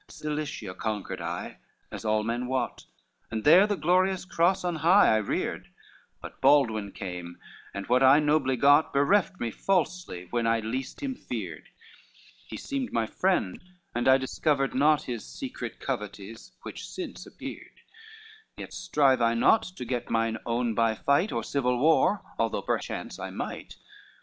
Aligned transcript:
XLVIII 0.07 0.13
"Cilicia 0.35 0.73
conquered 0.73 1.21
I, 1.21 1.59
as 1.91 2.03
all 2.03 2.23
men 2.23 2.47
wot, 2.47 2.85
And 3.29 3.43
there 3.43 3.67
the 3.67 3.75
glorious 3.75 4.25
cross 4.25 4.63
on 4.63 4.77
high 4.77 5.13
I 5.13 5.17
reared, 5.17 5.67
But 6.23 6.41
Baldwin 6.41 6.91
came, 6.91 7.37
and 7.71 7.85
what 7.85 8.01
I 8.01 8.19
nobly 8.19 8.57
got 8.57 8.93
Bereft 8.93 9.39
me 9.39 9.51
falsely 9.51 10.25
when 10.31 10.47
I 10.47 10.59
least 10.59 11.01
him 11.03 11.13
feared; 11.13 11.69
He 12.47 12.57
seemed 12.57 12.91
my 12.91 13.05
friend, 13.05 13.61
and 13.93 14.07
I 14.07 14.17
discovered 14.17 14.73
not 14.73 15.03
His 15.03 15.23
secret 15.23 15.79
covetise 15.79 16.51
which 16.63 16.87
since 16.89 17.27
appeared; 17.27 17.81
Yet 18.57 18.73
strive 18.73 19.21
I 19.21 19.35
not 19.35 19.61
to 19.61 19.85
get 19.85 20.09
mine 20.09 20.39
own 20.47 20.73
by 20.73 20.95
fight, 20.95 21.31
Or 21.31 21.43
civil 21.43 21.77
war, 21.77 22.23
although 22.39 22.63
perchance 22.63 23.19
I 23.19 23.29
might. 23.29 23.75